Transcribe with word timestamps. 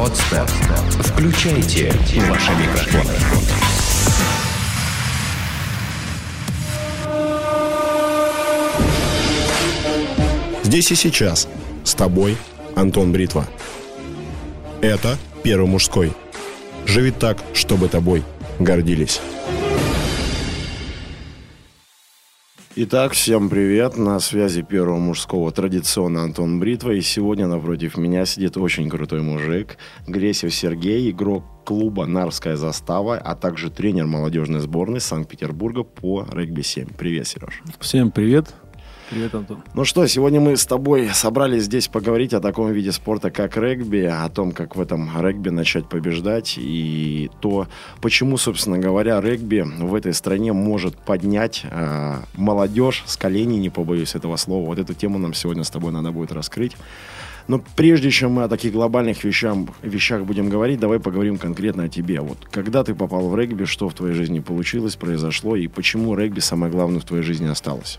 Подстер. 0.00 0.46
Включайте 1.04 1.92
ваши 2.26 2.52
микрофоны. 2.52 3.12
Здесь 10.62 10.90
и 10.90 10.94
сейчас. 10.94 11.48
С 11.84 11.92
тобой 11.92 12.38
Антон 12.76 13.12
Бритва. 13.12 13.46
Это 14.80 15.18
Первый 15.42 15.66
мужской. 15.68 16.14
Живи 16.86 17.10
так, 17.10 17.36
чтобы 17.52 17.88
тобой 17.88 18.24
гордились. 18.58 19.20
Итак, 22.76 23.14
всем 23.14 23.48
привет. 23.50 23.96
На 23.96 24.20
связи 24.20 24.62
Первого 24.62 24.96
мужского 24.96 25.50
традиционно 25.50 26.22
Антон 26.22 26.60
Бритва. 26.60 26.92
И 26.92 27.00
сегодня 27.00 27.48
напротив 27.48 27.96
меня 27.96 28.24
сидит 28.24 28.56
очень 28.56 28.88
крутой 28.88 29.22
мужик. 29.22 29.76
Гресев 30.06 30.54
Сергей, 30.54 31.10
игрок 31.10 31.42
клуба 31.64 32.06
«Нарвская 32.06 32.54
застава», 32.54 33.18
а 33.18 33.34
также 33.34 33.70
тренер 33.70 34.06
молодежной 34.06 34.60
сборной 34.60 35.00
Санкт-Петербурга 35.00 35.82
по 35.82 36.24
регби-7. 36.30 36.94
Привет, 36.96 37.26
Сереж. 37.26 37.60
Всем 37.80 38.12
привет. 38.12 38.54
Привет, 39.10 39.34
Антон. 39.34 39.64
Ну 39.74 39.84
что, 39.84 40.06
сегодня 40.06 40.40
мы 40.40 40.56
с 40.56 40.64
тобой 40.64 41.08
собрались 41.12 41.64
здесь 41.64 41.88
поговорить 41.88 42.32
о 42.32 42.40
таком 42.40 42.70
виде 42.70 42.92
спорта, 42.92 43.32
как 43.32 43.56
регби, 43.56 44.02
о 44.04 44.28
том, 44.28 44.52
как 44.52 44.76
в 44.76 44.80
этом 44.80 45.10
регби 45.20 45.48
начать 45.48 45.88
побеждать, 45.88 46.54
и 46.56 47.28
то, 47.40 47.66
почему, 48.00 48.36
собственно 48.36 48.78
говоря, 48.78 49.20
регби 49.20 49.62
в 49.62 49.96
этой 49.96 50.14
стране 50.14 50.52
может 50.52 50.96
поднять 50.96 51.64
э, 51.68 52.18
молодежь 52.36 53.02
с 53.04 53.16
коленей, 53.16 53.58
не 53.58 53.68
побоюсь 53.68 54.14
этого 54.14 54.36
слова. 54.36 54.64
Вот 54.64 54.78
эту 54.78 54.94
тему 54.94 55.18
нам 55.18 55.34
сегодня 55.34 55.64
с 55.64 55.70
тобой 55.70 55.90
надо 55.90 56.12
будет 56.12 56.30
раскрыть. 56.30 56.76
Но 57.48 57.60
прежде 57.74 58.12
чем 58.12 58.34
мы 58.34 58.44
о 58.44 58.48
таких 58.48 58.72
глобальных 58.72 59.24
вещах, 59.24 59.56
вещах 59.82 60.22
будем 60.22 60.48
говорить, 60.48 60.78
давай 60.78 61.00
поговорим 61.00 61.36
конкретно 61.36 61.84
о 61.84 61.88
тебе. 61.88 62.20
Вот 62.20 62.46
когда 62.48 62.84
ты 62.84 62.94
попал 62.94 63.28
в 63.28 63.36
регби, 63.36 63.64
что 63.64 63.88
в 63.88 63.94
твоей 63.94 64.14
жизни 64.14 64.38
получилось, 64.38 64.94
произошло, 64.94 65.56
и 65.56 65.66
почему 65.66 66.14
регби 66.14 66.38
самое 66.38 66.70
главное 66.70 67.00
в 67.00 67.04
твоей 67.04 67.24
жизни 67.24 67.48
осталось? 67.48 67.98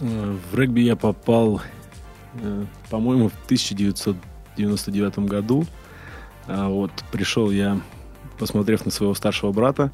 Э, 0.00 0.36
в 0.50 0.58
регби 0.58 0.80
я 0.80 0.96
попал, 0.96 1.60
э, 2.34 2.64
по-моему, 2.90 3.28
в 3.28 3.34
1999 3.46 5.26
году. 5.26 5.64
А 6.46 6.68
вот 6.68 6.90
пришел 7.12 7.50
я, 7.50 7.80
посмотрев 8.38 8.84
на 8.84 8.90
своего 8.90 9.14
старшего 9.14 9.52
брата. 9.52 9.92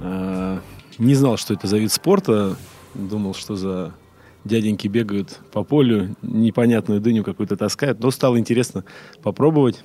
Э, 0.00 0.58
не 0.98 1.14
знал, 1.14 1.36
что 1.36 1.54
это 1.54 1.66
за 1.66 1.78
вид 1.78 1.92
спорта. 1.92 2.56
Думал, 2.94 3.34
что 3.34 3.56
за 3.56 3.94
дяденьки 4.44 4.88
бегают 4.88 5.40
по 5.52 5.62
полю, 5.62 6.16
непонятную 6.22 7.00
дыню 7.00 7.24
какую-то 7.24 7.56
таскают. 7.56 8.00
Но 8.00 8.10
стало 8.10 8.38
интересно 8.38 8.84
попробовать. 9.22 9.84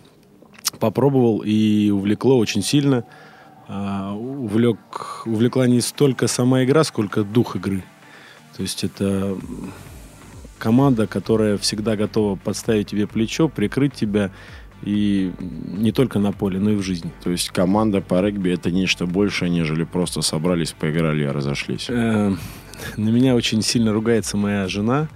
Попробовал 0.80 1.42
и 1.46 1.90
увлекло 1.92 2.38
очень 2.38 2.62
сильно. 2.62 3.06
Увлек, 3.70 5.24
увлекла 5.26 5.68
не 5.68 5.82
столько 5.82 6.28
сама 6.28 6.64
игра, 6.64 6.84
сколько 6.84 7.24
дух 7.24 7.56
игры. 7.56 7.84
То 8.58 8.64
есть 8.64 8.84
это 8.84 9.38
команда, 10.58 11.06
которая 11.06 11.58
всегда 11.58 11.96
готова 11.96 12.36
подставить 12.36 12.90
тебе 12.90 13.06
плечо, 13.06 13.48
прикрыть 13.48 13.94
тебя 13.94 14.32
и 14.84 15.32
не 15.40 15.92
только 15.92 16.18
на 16.18 16.32
поле, 16.32 16.60
но 16.60 16.72
и 16.72 16.76
в 16.76 16.82
жизни. 16.82 17.12
То 17.24 17.30
есть 17.30 17.50
команда 17.50 18.02
по 18.02 18.20
регби 18.20 18.52
это 18.52 18.72
нечто 18.72 19.06
большее, 19.06 19.52
нежели 19.52 19.84
просто 19.84 20.22
собрались, 20.24 20.72
поиграли 20.72 21.24
и 21.24 21.28
разошлись. 21.28 21.86
Э, 21.90 22.36
на 22.98 23.10
меня 23.10 23.36
очень 23.36 23.62
сильно 23.62 23.94
ругается 23.94 24.38
моя 24.38 24.68
жена, 24.68 25.08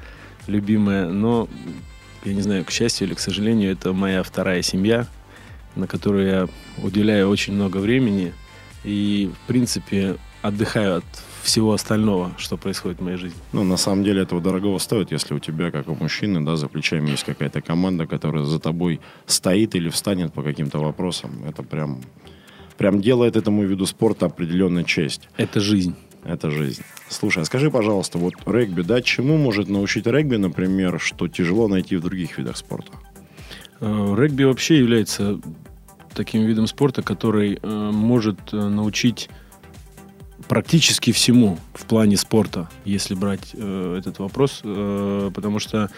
любимая, 0.48 1.08
но 1.08 1.48
я 2.24 2.34
не 2.34 2.42
знаю, 2.42 2.64
к 2.64 2.72
счастью 2.72 3.08
или 3.08 3.16
к 3.16 3.20
сожалению, 3.20 3.72
это 3.72 3.94
моя 3.94 4.22
вторая 4.22 4.62
семья, 4.62 5.08
на 5.76 5.88
которую 5.88 6.28
я 6.28 6.48
уделяю 6.78 7.30
очень 7.30 7.54
много 7.54 7.78
времени 7.78 8.34
и, 8.84 9.32
в 9.44 9.48
принципе, 9.48 10.18
отдыхаю 10.42 10.98
от 10.98 11.06
всего 11.42 11.74
остального, 11.74 12.32
что 12.38 12.58
происходит 12.58 13.00
в 13.00 13.04
моей 13.04 13.18
жизни. 13.18 13.40
Ну, 13.54 13.64
на 13.64 13.78
самом 13.78 14.04
деле 14.04 14.22
этого 14.22 14.42
дорогого 14.42 14.78
стоит, 14.80 15.12
если 15.12 15.34
у 15.34 15.40
тебя, 15.40 15.72
как 15.72 15.88
у 15.88 15.96
мужчины, 15.96 16.46
да, 16.46 16.56
за 16.56 16.68
плечами 16.68 17.12
есть 17.12 17.24
какая-то 17.24 17.62
команда, 17.62 18.06
которая 18.08 18.44
за 18.44 18.60
тобой 18.60 19.00
стоит 19.26 19.76
или 19.76 19.90
встанет 19.90 20.34
по 20.34 20.44
каким-то 20.44 20.80
вопросам. 20.80 21.44
Это 21.48 21.64
прям, 21.64 22.02
прям 22.78 23.02
делает 23.02 23.36
этому 23.36 23.64
виду 23.64 23.86
спорта 23.86 24.28
определенную 24.28 24.86
честь. 24.86 25.30
Это 25.38 25.60
жизнь. 25.60 25.96
Это 26.24 26.52
жизнь. 26.52 26.84
Слушай, 27.10 27.44
а 27.44 27.46
скажи, 27.46 27.72
пожалуйста, 27.72 28.18
вот 28.20 28.34
регби, 28.46 28.84
да, 28.84 29.02
чему 29.02 29.38
может 29.38 29.70
научить 29.70 30.06
регби, 30.06 30.36
например, 30.36 31.00
что 31.00 31.28
тяжело 31.28 31.68
найти 31.68 31.96
в 31.96 32.02
других 32.02 32.38
видах 32.38 32.58
спорта? 32.58 32.92
Э, 33.80 34.16
регби 34.16 34.44
вообще 34.44 34.78
является 34.78 35.40
таким 36.14 36.46
видом 36.46 36.68
спорта, 36.68 37.02
который 37.02 37.60
э, 37.62 37.92
может 37.92 38.54
э, 38.54 38.58
научить 38.58 39.30
практически 40.48 41.12
всему 41.12 41.58
в 41.74 41.86
плане 41.86 42.18
спорта, 42.18 42.70
если 42.86 43.16
брать 43.16 43.52
э, 43.54 43.96
этот 44.00 44.20
вопрос, 44.20 44.62
э, 44.64 45.32
потому 45.34 45.60
что 45.60 45.90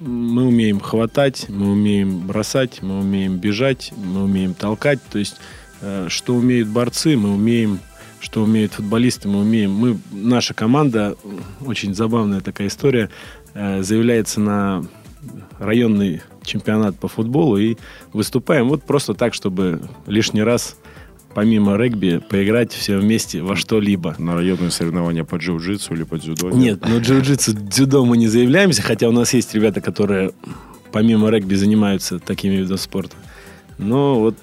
мы 0.00 0.46
умеем 0.46 0.80
хватать, 0.80 1.46
мы 1.48 1.72
умеем 1.72 2.26
бросать, 2.26 2.82
мы 2.82 3.00
умеем 3.00 3.36
бежать, 3.36 3.92
мы 3.96 4.24
умеем 4.24 4.54
толкать, 4.54 4.98
то 5.10 5.18
есть 5.18 5.36
э, 5.82 6.06
что 6.08 6.34
умеют 6.34 6.68
борцы, 6.68 7.16
мы 7.16 7.34
умеем, 7.34 7.80
что 8.20 8.42
умеют 8.42 8.72
футболисты, 8.72 9.28
мы 9.28 9.40
умеем. 9.40 9.72
Мы, 9.72 9.98
наша 10.10 10.54
команда, 10.54 11.16
очень 11.64 11.94
забавная 11.94 12.40
такая 12.40 12.68
история, 12.68 13.10
э, 13.54 13.82
заявляется 13.82 14.40
на 14.40 14.84
районный 15.58 16.22
чемпионат 16.42 16.98
по 16.98 17.08
футболу 17.08 17.58
и 17.58 17.76
выступаем 18.12 18.68
вот 18.68 18.82
просто 18.82 19.14
так, 19.14 19.34
чтобы 19.34 19.82
лишний 20.06 20.42
раз 20.42 20.76
помимо 21.34 21.76
регби, 21.76 22.20
поиграть 22.28 22.72
все 22.72 22.98
вместе 22.98 23.42
во 23.42 23.56
что-либо. 23.56 24.14
На 24.18 24.34
районные 24.34 24.70
соревнования 24.70 25.24
по 25.24 25.36
джиу-джитсу 25.36 25.94
или 25.94 26.02
по 26.02 26.18
дзюдо? 26.18 26.50
Нет, 26.50 26.80
ну 26.86 27.00
джиу-джитсу, 27.00 27.52
дзюдо 27.52 28.04
мы 28.04 28.16
не 28.16 28.28
заявляемся, 28.28 28.82
хотя 28.82 29.08
у 29.08 29.12
нас 29.12 29.32
есть 29.34 29.54
ребята, 29.54 29.80
которые 29.80 30.32
помимо 30.92 31.30
регби 31.30 31.54
занимаются 31.54 32.18
такими 32.18 32.56
видами 32.56 32.76
спорта. 32.76 33.16
Но 33.78 34.20
вот 34.20 34.36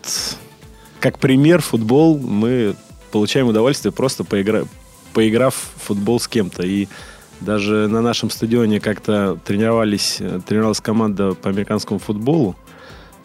как 0.99 1.19
пример 1.19 1.61
футбол 1.61 2.17
мы 2.17 2.75
получаем 3.11 3.47
удовольствие 3.47 3.91
просто 3.91 4.23
поигра... 4.23 4.65
поиграв 5.13 5.53
в 5.75 5.87
футбол 5.87 6.19
с 6.19 6.27
кем-то. 6.27 6.63
И 6.63 6.87
даже 7.41 7.87
на 7.87 8.01
нашем 8.01 8.29
стадионе 8.29 8.79
как-то 8.79 9.37
тренировались, 9.45 10.19
тренировалась 10.47 10.81
команда 10.81 11.33
по 11.33 11.49
американскому 11.49 11.99
футболу. 11.99 12.55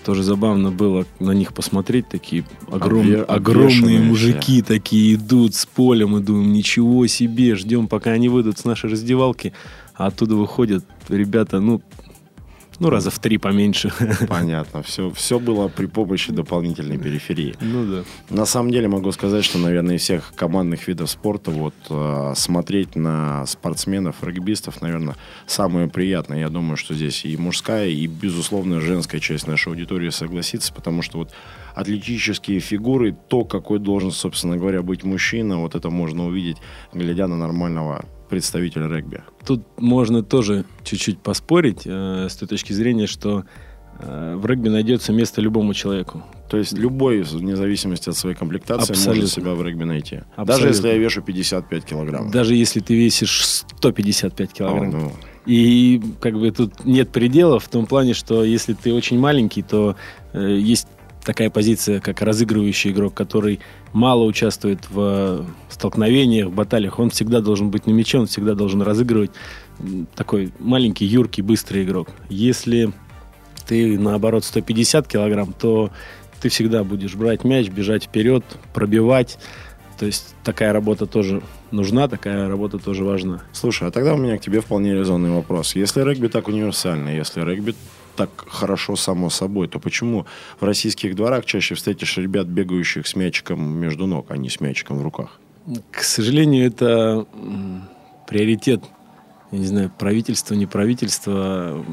Тоже 0.05 0.23
забавно 0.25 0.71
было 0.71 1.07
на 1.21 1.31
них 1.31 1.53
посмотреть, 1.53 2.09
такие 2.09 2.45
огром... 2.71 3.01
Обве... 3.01 3.23
огромные 3.23 4.01
мужики 4.01 4.63
все. 4.63 4.75
такие 4.75 5.15
идут 5.15 5.55
с 5.55 5.65
полем, 5.65 6.17
и 6.17 6.21
думаем, 6.21 6.53
ничего 6.53 7.07
себе, 7.07 7.55
ждем, 7.55 7.87
пока 7.87 8.11
они 8.11 8.29
выйдут 8.29 8.59
с 8.59 8.65
нашей 8.65 8.91
раздевалки, 8.91 9.53
а 9.95 10.07
оттуда 10.07 10.35
выходят 10.35 10.85
ребята, 11.09 11.61
ну, 11.61 11.83
ну, 12.82 12.91
раза 12.91 13.10
в 13.10 13.19
три 13.20 13.38
поменьше. 13.38 13.93
Понятно. 14.28 14.82
Все, 14.82 15.10
все 15.12 15.38
было 15.38 15.69
при 15.69 15.87
помощи 15.87 16.32
дополнительной 16.32 16.98
периферии. 16.98 17.54
Ну 17.60 17.87
да. 17.87 18.04
На 18.28 18.44
самом 18.44 18.72
деле 18.72 18.88
могу 18.88 19.12
сказать, 19.12 19.44
что, 19.44 19.59
наверное, 19.59 19.97
из 19.97 20.03
всех 20.03 20.32
командных 20.34 20.88
видов 20.88 21.09
спорта 21.09 21.53
вот 21.53 21.75
э, 21.91 22.32
смотреть 22.34 22.97
на 22.97 23.47
спортсменов, 23.47 24.16
регбистов, 24.22 24.82
наверное, 24.82 25.16
самое 25.47 25.87
приятное. 25.87 26.41
Я 26.41 26.48
думаю, 26.48 26.76
что 26.76 26.94
здесь 26.94 27.25
и 27.25 27.37
мужская, 27.37 27.88
и, 27.88 28.09
безусловно, 28.09 28.81
женская 28.81 29.20
часть 29.20 29.47
нашей 29.47 29.69
аудитории 29.69 30.10
согласится, 30.10 30.72
потому 30.72 31.03
что 31.03 31.19
вот 31.19 31.31
атлетические 31.76 32.59
фигуры, 32.59 33.16
то, 33.28 33.44
какой 33.44 33.78
должен, 33.78 34.10
собственно 34.10 34.56
говоря, 34.56 34.82
быть 34.82 35.04
мужчина, 35.04 35.59
вот 35.59 35.76
это 35.76 35.88
можно 35.88 36.26
увидеть, 36.26 36.56
глядя 36.93 37.28
на 37.28 37.37
нормального 37.37 38.04
представителя 38.32 38.88
регби. 38.88 39.20
Тут 39.44 39.62
можно 39.76 40.22
тоже 40.22 40.65
чуть-чуть 40.84 41.19
поспорить 41.19 41.82
э, 41.84 42.28
с 42.31 42.37
той 42.37 42.48
точки 42.48 42.72
зрения, 42.72 43.06
что 43.06 43.44
э, 43.98 44.37
в 44.37 44.47
регби 44.47 44.70
найдется 44.70 45.12
место 45.12 45.43
любому 45.43 45.75
человеку. 45.75 46.23
То 46.49 46.56
есть 46.56 46.73
любой, 46.73 47.20
вне 47.20 47.56
зависимости 47.56 48.08
от 48.08 48.17
своей 48.17 48.34
комплектации, 48.34 48.93
Абсолютно. 48.93 49.23
может 49.23 49.31
себя 49.34 49.52
в 49.52 49.62
регби 49.62 49.84
найти. 49.84 50.23
Абсолютно. 50.34 50.44
Даже 50.46 50.69
если 50.69 50.88
я 50.88 50.96
вешу 50.96 51.20
55 51.20 51.84
килограмм. 51.84 52.31
Даже 52.31 52.55
если 52.55 52.81
ты 52.81 52.94
весишь 52.94 53.44
155 53.44 54.52
килограмм. 54.55 54.88
О, 54.88 54.93
ну. 54.93 55.12
И 55.44 56.00
как 56.23 56.38
бы 56.38 56.50
тут 56.52 56.87
нет 56.87 57.11
предела 57.11 57.61
в 57.61 57.69
том 57.69 57.85
плане, 57.85 58.14
что 58.14 58.44
если 58.44 58.73
ты 58.73 58.94
очень 58.94 59.19
маленький, 59.19 59.61
то 59.61 59.96
э, 60.32 60.56
есть 60.58 60.88
такая 61.25 61.51
позиция, 61.51 62.01
как 62.01 62.21
разыгрывающий 62.23 62.91
игрок, 62.91 63.15
который 63.15 63.61
мало 63.93 64.25
участвует 64.25 64.89
в 64.91 65.47
столкновениях, 65.69 66.49
в 66.49 66.55
баталиях. 66.55 66.99
Он 66.99 67.11
всегда 67.11 67.41
должен 67.41 67.71
быть 67.71 67.87
на 67.87 67.93
мяче, 67.93 68.19
он 68.19 68.27
всегда 68.27 68.55
должен 68.55 68.83
разыгрывать. 68.83 69.31
Такой 70.15 70.53
маленький, 70.59 71.07
юркий, 71.07 71.43
быстрый 71.43 71.85
игрок. 71.85 72.09
Если 72.29 72.93
ты, 73.67 73.99
наоборот, 73.99 74.45
150 74.45 75.07
килограмм, 75.07 75.53
то 75.53 75.91
ты 76.41 76.49
всегда 76.49 76.83
будешь 76.83 77.15
брать 77.15 77.45
мяч, 77.45 77.69
бежать 77.69 78.05
вперед, 78.05 78.45
пробивать. 78.75 79.39
То 79.99 80.07
есть 80.07 80.35
такая 80.43 80.73
работа 80.73 81.07
тоже 81.07 81.43
нужна, 81.71 82.09
такая 82.09 82.49
работа 82.49 82.79
тоже 82.79 83.05
важна. 83.05 83.43
Слушай, 83.53 83.89
а 83.89 83.91
тогда 83.93 84.15
у 84.15 84.17
меня 84.17 84.37
к 84.37 84.41
тебе 84.41 84.61
вполне 84.61 84.95
резонный 84.95 85.31
вопрос. 85.31 85.77
Если 85.77 86.03
регби 86.03 86.27
так 86.27 86.49
универсальный, 86.49 87.17
если 87.17 87.43
регби 87.43 87.77
так 88.17 88.31
хорошо 88.49 88.97
само 88.97 89.31
собой, 89.31 89.69
то 89.69 89.79
почему 89.79 90.26
в 90.61 90.64
российских 90.64 91.14
дворах 91.17 91.44
чаще 91.44 91.75
встретишь 91.75 92.19
ребят, 92.19 92.47
бегающих 92.47 93.06
с 93.06 93.17
мячиком 93.17 93.62
между 93.62 94.06
ног, 94.06 94.26
а 94.31 94.37
не 94.37 94.50
с 94.50 94.61
мячиком 94.61 94.99
в 94.99 95.03
руках? 95.03 95.41
К 95.91 96.03
сожалению, 96.03 96.67
это 96.67 97.26
приоритет, 98.29 98.82
я 99.50 99.59
не 99.59 99.67
знаю, 99.67 99.93
правительства, 99.97 100.55
не 100.55 100.67
правительства. 100.67 101.85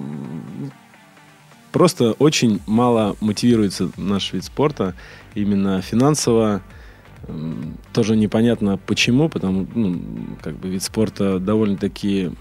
Просто 1.72 2.14
очень 2.14 2.62
мало 2.66 3.16
мотивируется 3.22 3.92
наш 3.96 4.34
вид 4.34 4.44
спорта 4.44 4.96
именно 5.36 5.82
финансово. 5.82 6.62
Тоже 7.94 8.16
непонятно 8.16 8.78
почему, 8.78 9.30
потому 9.30 9.68
ну, 9.76 10.02
как 10.42 10.56
бы 10.56 10.70
вид 10.70 10.82
спорта 10.82 11.40
довольно-таки 11.40 12.32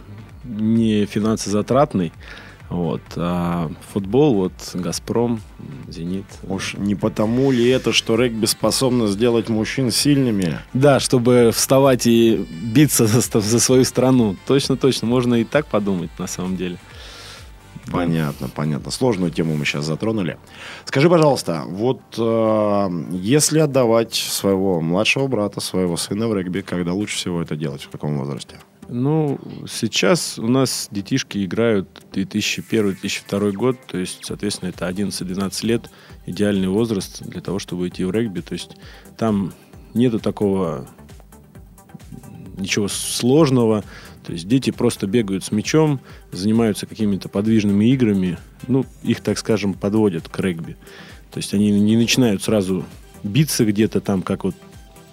не 0.45 1.05
финансозатратный. 1.05 2.13
Вот. 2.71 3.01
А 3.17 3.71
футбол, 3.93 4.35
вот 4.35 4.53
Газпром, 4.75 5.41
Зенит. 5.89 6.27
Уж 6.49 6.75
не 6.75 6.95
потому 6.95 7.51
ли 7.51 7.67
это, 7.69 7.93
что 7.93 8.17
регби 8.17 8.47
способно 8.47 9.07
сделать 9.07 9.49
мужчин 9.49 9.91
сильными? 9.91 10.59
Да, 10.75 11.01
чтобы 11.01 11.51
вставать 11.55 12.07
и 12.07 12.47
биться 12.63 13.07
за, 13.07 13.41
за 13.41 13.61
свою 13.61 13.85
страну. 13.85 14.37
Точно, 14.47 14.77
точно. 14.77 15.09
Можно 15.09 15.37
и 15.37 15.45
так 15.45 15.67
подумать 15.67 16.11
на 16.19 16.27
самом 16.27 16.57
деле. 16.57 16.79
Понятно, 17.91 18.49
понятно. 18.55 18.91
Сложную 18.91 19.31
тему 19.31 19.57
мы 19.57 19.65
сейчас 19.65 19.87
затронули. 19.87 20.37
Скажи, 20.85 21.09
пожалуйста, 21.09 21.65
вот 21.67 22.01
э, 22.19 22.89
если 23.13 23.61
отдавать 23.61 24.15
своего 24.15 24.81
младшего 24.83 25.27
брата, 25.27 25.61
своего 25.61 25.97
сына 25.97 26.29
в 26.29 26.35
регби, 26.35 26.61
когда 26.61 26.93
лучше 26.93 27.17
всего 27.17 27.41
это 27.41 27.57
делать, 27.57 27.83
в 27.83 27.89
каком 27.89 28.19
возрасте? 28.19 28.57
Ну, 28.89 29.39
сейчас 29.69 30.39
у 30.39 30.49
нас 30.49 30.89
детишки 30.91 31.45
играют 31.45 31.89
2001-2002 32.13 33.53
год, 33.53 33.77
то 33.87 33.99
есть, 33.99 34.25
соответственно, 34.25 34.71
это 34.71 34.89
11-12 34.89 35.67
лет, 35.67 35.91
идеальный 36.25 36.69
возраст 36.69 37.23
для 37.23 37.43
того, 37.43 37.59
чтобы 37.59 37.89
идти 37.89 38.05
в 38.05 38.11
регби. 38.11 38.41
То 38.41 38.55
есть 38.55 38.77
там 39.19 39.53
нету 39.93 40.19
такого 40.19 40.89
ничего 42.57 42.89
сложного. 42.89 43.85
То 44.25 44.33
есть 44.33 44.49
дети 44.49 44.71
просто 44.71 45.07
бегают 45.07 45.45
с 45.45 45.53
мячом, 45.53 46.01
занимаются 46.33 46.87
какими-то 46.87 47.29
подвижными 47.29 47.87
играми. 47.93 48.39
Ну, 48.67 48.85
их, 49.03 49.21
так 49.21 49.39
скажем, 49.39 49.75
подводят 49.75 50.29
к 50.29 50.41
регби. 50.41 50.77
То 51.31 51.39
есть 51.39 51.55
они 51.55 51.71
не 51.71 51.97
начинают 51.97 52.43
сразу 52.43 52.85
биться 53.23 53.65
где-то 53.65 54.01
там, 54.01 54.23
как 54.23 54.45
вот 54.45 54.55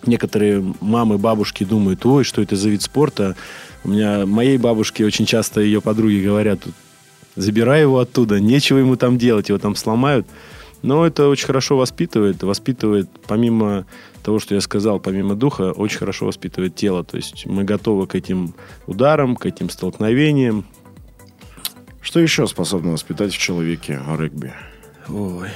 некоторые 0.07 0.63
мамы, 0.81 1.17
бабушки 1.17 1.63
думают, 1.63 2.05
ой, 2.05 2.23
что 2.23 2.41
это 2.41 2.55
за 2.55 2.69
вид 2.69 2.81
спорта. 2.81 3.35
У 3.83 3.89
меня 3.89 4.25
моей 4.25 4.57
бабушке 4.57 5.05
очень 5.05 5.25
часто 5.25 5.61
ее 5.61 5.81
подруги 5.81 6.23
говорят, 6.23 6.59
забирай 7.35 7.81
его 7.81 7.99
оттуда, 7.99 8.39
нечего 8.39 8.77
ему 8.79 8.95
там 8.95 9.17
делать, 9.17 9.49
его 9.49 9.59
там 9.59 9.75
сломают. 9.75 10.27
Но 10.81 11.05
это 11.05 11.27
очень 11.29 11.47
хорошо 11.47 11.77
воспитывает. 11.77 12.43
Воспитывает, 12.43 13.09
помимо 13.27 13.85
того, 14.23 14.39
что 14.39 14.55
я 14.55 14.61
сказал, 14.61 14.99
помимо 14.99 15.35
духа, 15.35 15.71
очень 15.71 15.97
хорошо 15.97 16.25
воспитывает 16.27 16.75
тело. 16.75 17.03
То 17.03 17.17
есть 17.17 17.45
мы 17.45 17.63
готовы 17.63 18.07
к 18.07 18.15
этим 18.15 18.53
ударам, 18.85 19.35
к 19.35 19.45
этим 19.45 19.69
столкновениям. 19.69 20.65
Что 22.01 22.19
еще 22.19 22.45
способно 22.45 22.91
воспитать 22.91 23.33
в 23.33 23.37
человеке 23.37 23.99
регби? 24.17 24.53
Ой, 25.09 25.49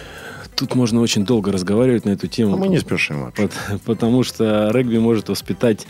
тут 0.60 0.76
можно 0.76 1.00
очень 1.00 1.26
долго 1.26 1.52
разговаривать 1.52 2.04
на 2.04 2.10
эту 2.10 2.28
тему. 2.28 2.56
А 2.56 2.58
мы 2.58 2.68
не 2.68 2.80
спешим 2.80 3.24
вообще. 3.24 3.50
Потому 3.86 4.24
что 4.24 4.70
регби 4.74 4.98
может 4.98 5.30
воспитать 5.30 5.88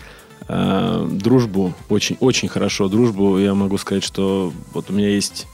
э, 0.48 1.08
дружбу 1.12 1.74
очень, 1.90 2.18
очень 2.20 2.48
хорошо. 2.48 2.88
Дружбу, 2.88 3.40
я 3.40 3.56
могу 3.56 3.80
сказать, 3.80 4.04
что 4.04 4.54
вот 4.74 4.92
у 4.92 4.94
меня 4.94 5.10
есть 5.10 5.48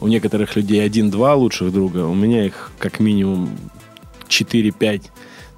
у 0.00 0.06
некоторых 0.06 0.54
людей 0.54 0.84
один-два 0.84 1.34
лучших 1.34 1.72
друга, 1.72 2.04
у 2.04 2.14
меня 2.14 2.46
их 2.46 2.70
как 2.78 3.00
минимум 3.00 3.50
4-5. 4.28 5.02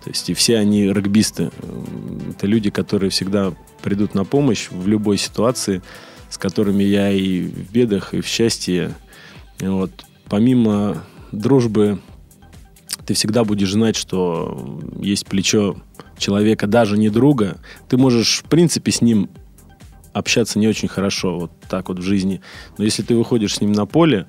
То 0.05 0.11
есть 0.11 0.31
и 0.31 0.35
все 0.35 0.57
они 0.57 0.85
регбисты. 0.85 1.51
Это 2.31 2.47
люди, 2.47 2.71
которые 2.71 3.11
всегда 3.11 3.53
придут 3.83 4.15
на 4.15 4.25
помощь 4.25 4.69
в 4.71 4.89
любой 4.89 5.19
ситуации, 5.19 5.83
с 6.31 6.39
которыми 6.39 6.83
я 6.83 7.11
и 7.13 7.43
в 7.43 7.71
бедах, 7.71 8.15
и 8.15 8.23
в 8.23 8.27
счастье. 8.27 8.95
Вот. 9.61 9.91
Помимо 10.29 11.05
дружбы, 11.33 12.01
ты 13.07 13.15
всегда 13.15 13.45
будешь 13.45 13.73
знать, 13.73 13.97
что 13.97 14.81
есть 15.01 15.27
плечо 15.27 15.77
человека, 16.19 16.67
даже 16.67 16.97
не 16.97 17.09
друга. 17.09 17.59
Ты 17.89 17.97
можешь, 17.97 18.43
в 18.45 18.49
принципе, 18.49 18.93
с 18.93 19.01
ним 19.01 19.29
общаться 20.13 20.59
не 20.59 20.69
очень 20.69 20.89
хорошо, 20.89 21.39
вот 21.39 21.53
так 21.69 21.89
вот 21.89 21.99
в 21.99 22.03
жизни. 22.03 22.41
Но 22.79 22.85
если 22.85 23.03
ты 23.03 23.17
выходишь 23.17 23.57
с 23.57 23.61
ним 23.61 23.73
на 23.73 23.87
поле, 23.87 24.27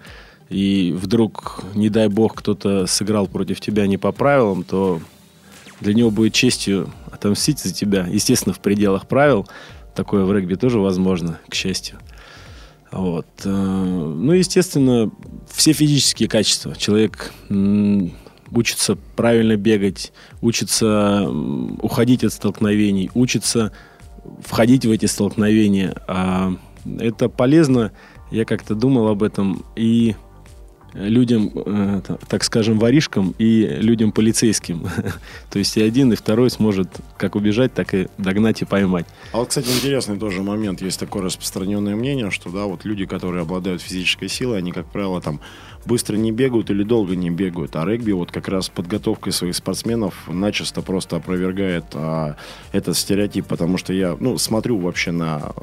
и 0.49 0.93
вдруг, 0.95 1.63
не 1.73 1.89
дай 1.89 2.07
бог, 2.07 2.35
кто-то 2.35 2.85
сыграл 2.85 3.27
против 3.27 3.59
тебя 3.59 3.87
не 3.87 3.97
по 3.97 4.11
правилам, 4.11 4.63
то 4.63 5.01
для 5.81 5.93
него 5.93 6.11
будет 6.11 6.33
честью 6.33 6.91
отомстить 7.11 7.59
за 7.59 7.73
тебя. 7.73 8.07
Естественно, 8.07 8.53
в 8.53 8.59
пределах 8.59 9.07
правил. 9.07 9.47
Такое 9.95 10.25
в 10.25 10.33
регби 10.33 10.55
тоже 10.55 10.79
возможно, 10.79 11.39
к 11.47 11.55
счастью. 11.55 11.97
Вот. 12.91 13.27
Э, 13.43 13.49
ну, 13.49 14.31
естественно, 14.33 15.11
все 15.51 15.73
физические 15.73 16.29
качества. 16.29 16.75
Человек 16.75 17.33
учится 18.53 18.97
правильно 19.15 19.55
бегать, 19.55 20.13
учится 20.41 21.27
уходить 21.81 22.23
от 22.23 22.33
столкновений, 22.33 23.09
учится 23.13 23.71
входить 24.41 24.85
в 24.85 24.91
эти 24.91 25.05
столкновения. 25.05 25.95
А 26.07 26.53
это 26.99 27.29
полезно, 27.29 27.91
я 28.31 28.45
как-то 28.45 28.75
думал 28.75 29.07
об 29.07 29.23
этом, 29.23 29.65
и 29.75 30.15
людям, 30.93 31.51
э, 31.55 32.01
так 32.27 32.43
скажем, 32.43 32.79
воришкам 32.79 33.33
и 33.37 33.65
людям 33.79 34.11
полицейским. 34.11 34.87
То 35.49 35.59
есть 35.59 35.77
и 35.77 35.83
один, 35.83 36.13
и 36.13 36.15
второй 36.15 36.49
сможет 36.49 36.89
как 37.17 37.35
убежать, 37.35 37.73
так 37.73 37.93
и 37.93 38.07
догнать 38.17 38.61
и 38.61 38.65
поймать. 38.65 39.05
А 39.31 39.37
вот, 39.37 39.49
кстати, 39.49 39.67
интересный 39.69 40.17
тоже 40.17 40.43
момент. 40.43 40.81
Есть 40.81 40.99
такое 40.99 41.23
распространенное 41.23 41.95
мнение, 41.95 42.31
что 42.31 42.49
да, 42.49 42.65
вот 42.65 42.85
люди, 42.85 43.05
которые 43.05 43.41
обладают 43.41 43.81
физической 43.81 44.27
силой, 44.27 44.59
они, 44.59 44.71
как 44.71 44.85
правило, 44.85 45.21
там 45.21 45.39
быстро 45.85 46.15
не 46.15 46.31
бегают 46.31 46.69
или 46.69 46.83
долго 46.83 47.15
не 47.15 47.29
бегают. 47.29 47.75
А 47.75 47.85
регби 47.85 48.11
вот 48.11 48.31
как 48.31 48.47
раз 48.47 48.69
подготовкой 48.69 49.33
своих 49.33 49.55
спортсменов 49.55 50.27
начисто 50.27 50.81
просто 50.81 51.17
опровергает 51.17 51.85
а, 51.93 52.35
этот 52.71 52.97
стереотип, 52.97 53.45
потому 53.45 53.77
что 53.77 53.93
я, 53.93 54.15
ну, 54.19 54.37
смотрю 54.37 54.77
вообще 54.77 55.11
на 55.11 55.53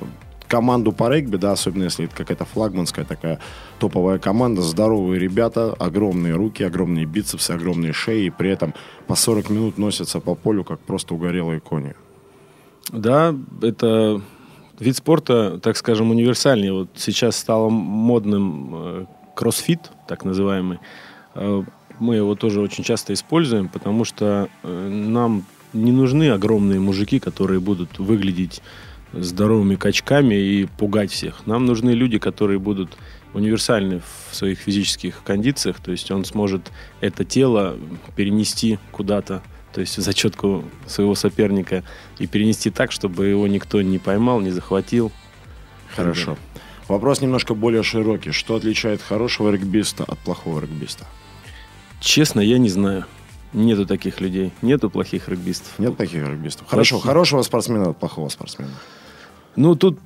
команду 0.50 0.92
по 0.92 1.08
регби, 1.08 1.36
да, 1.36 1.52
особенно 1.52 1.84
если 1.84 2.06
это 2.06 2.16
какая-то 2.16 2.44
флагманская 2.44 3.04
такая 3.04 3.38
топовая 3.78 4.18
команда, 4.18 4.62
здоровые 4.62 5.18
ребята, 5.20 5.72
огромные 5.78 6.34
руки, 6.34 6.64
огромные 6.64 7.06
бицепсы, 7.06 7.52
огромные 7.52 7.92
шеи, 7.92 8.26
и 8.26 8.30
при 8.30 8.50
этом 8.50 8.74
по 9.06 9.14
40 9.14 9.48
минут 9.48 9.78
носятся 9.78 10.18
по 10.20 10.34
полю, 10.34 10.64
как 10.64 10.80
просто 10.80 11.14
угорелые 11.14 11.60
кони. 11.60 11.94
Да, 12.92 13.34
это 13.62 14.20
вид 14.80 14.96
спорта, 14.96 15.60
так 15.62 15.76
скажем, 15.76 16.10
универсальный. 16.10 16.72
Вот 16.72 16.88
сейчас 16.96 17.36
стало 17.36 17.68
модным 17.68 18.70
э, 18.72 19.06
кроссфит, 19.36 19.92
так 20.08 20.24
называемый. 20.24 20.80
Э, 21.36 21.62
мы 22.00 22.16
его 22.16 22.34
тоже 22.34 22.60
очень 22.60 22.82
часто 22.82 23.12
используем, 23.12 23.68
потому 23.68 24.04
что 24.04 24.48
э, 24.64 24.88
нам 24.88 25.44
не 25.72 25.92
нужны 25.92 26.30
огромные 26.30 26.80
мужики, 26.80 27.20
которые 27.20 27.60
будут 27.60 28.00
выглядеть 28.00 28.62
здоровыми 29.12 29.76
качками 29.76 30.34
и 30.34 30.66
пугать 30.66 31.10
всех. 31.10 31.46
Нам 31.46 31.66
нужны 31.66 31.90
люди, 31.90 32.18
которые 32.18 32.58
будут 32.58 32.96
универсальны 33.34 34.02
в 34.30 34.34
своих 34.34 34.58
физических 34.58 35.22
кондициях, 35.22 35.80
то 35.80 35.92
есть 35.92 36.10
он 36.10 36.24
сможет 36.24 36.70
это 37.00 37.24
тело 37.24 37.76
перенести 38.16 38.78
куда-то, 38.90 39.42
то 39.72 39.80
есть 39.80 39.96
в 39.98 40.00
зачетку 40.00 40.64
своего 40.86 41.14
соперника 41.14 41.84
и 42.18 42.26
перенести 42.26 42.70
так, 42.70 42.90
чтобы 42.92 43.26
его 43.26 43.46
никто 43.46 43.82
не 43.82 43.98
поймал, 43.98 44.40
не 44.40 44.50
захватил. 44.50 45.12
Хорошо. 45.94 46.36
Вопрос 46.88 47.20
немножко 47.20 47.54
более 47.54 47.84
широкий. 47.84 48.32
Что 48.32 48.56
отличает 48.56 49.00
хорошего 49.00 49.50
регбиста 49.50 50.02
от 50.04 50.18
плохого 50.18 50.60
регбиста? 50.60 51.06
Честно, 52.00 52.40
я 52.40 52.58
не 52.58 52.68
знаю. 52.68 53.06
Нету 53.52 53.86
таких 53.86 54.20
людей. 54.20 54.52
Нету 54.62 54.90
плохих 54.90 55.28
регбистов. 55.28 55.78
Нет 55.78 55.96
таких 55.96 56.26
регбистов. 56.26 56.68
Хорошо, 56.68 56.96
Плохие. 56.96 57.08
хорошего 57.08 57.42
спортсмена 57.42 57.90
от 57.90 57.98
плохого 57.98 58.28
спортсмена. 58.28 58.70
Ну, 59.56 59.74
тут 59.74 59.98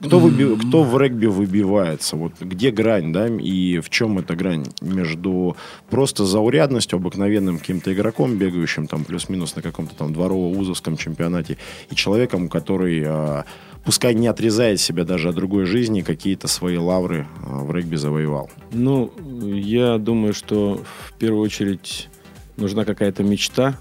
кто, 0.00 0.20
выби... 0.20 0.56
кто 0.56 0.84
в 0.84 0.96
регби 0.96 1.26
выбивается? 1.26 2.16
Вот 2.16 2.32
где 2.40 2.70
грань, 2.70 3.12
да, 3.12 3.26
и 3.26 3.80
в 3.80 3.90
чем 3.90 4.18
эта 4.18 4.36
грань 4.36 4.64
между 4.80 5.56
просто 5.90 6.24
заурядностью, 6.24 6.98
обыкновенным 6.98 7.58
каким-то 7.58 7.92
игроком, 7.92 8.36
бегающим 8.38 8.86
там 8.86 9.04
плюс-минус 9.04 9.56
на 9.56 9.62
каком-то 9.62 9.96
там 9.96 10.12
дворово-узовском 10.12 10.96
чемпионате, 10.96 11.58
и 11.90 11.96
человеком, 11.96 12.48
который, 12.48 13.02
а, 13.04 13.44
пускай 13.84 14.14
не 14.14 14.28
отрезает 14.28 14.80
себя 14.80 15.04
даже 15.04 15.30
от 15.30 15.34
другой 15.34 15.64
жизни, 15.64 16.02
какие-то 16.02 16.46
свои 16.46 16.76
лавры 16.76 17.26
а, 17.44 17.64
в 17.64 17.74
регби 17.74 17.96
завоевал? 17.96 18.50
Ну, 18.70 19.12
я 19.42 19.98
думаю, 19.98 20.32
что 20.32 20.80
в 21.08 21.12
первую 21.14 21.42
очередь 21.42 22.08
нужна 22.58 22.84
какая-то 22.84 23.22
мечта. 23.22 23.78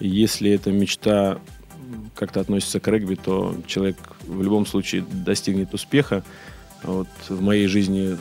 И 0.00 0.08
если 0.08 0.50
эта 0.50 0.70
мечта 0.70 1.38
как-то 2.14 2.40
относится 2.40 2.80
к 2.80 2.88
регби, 2.88 3.14
то 3.14 3.54
человек 3.66 3.96
в 4.26 4.42
любом 4.42 4.66
случае 4.66 5.02
достигнет 5.02 5.74
успеха. 5.74 6.24
Вот 6.82 7.08
в 7.28 7.40
моей 7.40 7.66
жизни 7.66 8.16